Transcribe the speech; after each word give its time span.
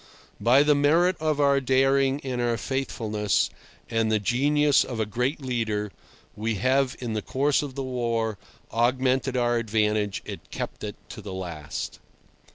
By 0.39 0.63
the 0.63 0.73
merit 0.73 1.15
of 1.19 1.39
our 1.39 1.61
daring 1.61 2.21
and 2.23 2.41
our 2.41 2.57
faithfulness, 2.57 3.51
and 3.87 4.11
the 4.11 4.17
genius 4.17 4.83
of 4.83 4.99
a 4.99 5.05
great 5.05 5.39
leader, 5.41 5.91
we 6.35 6.55
have 6.55 6.95
in 6.99 7.13
the 7.13 7.21
course 7.21 7.61
of 7.61 7.75
the 7.75 7.83
war 7.83 8.39
augmented 8.71 9.37
our 9.37 9.57
advantage 9.57 10.23
and 10.25 10.39
kept 10.49 10.83
it 10.83 10.95
to 11.09 11.21
the 11.21 11.33
last. 11.33 11.99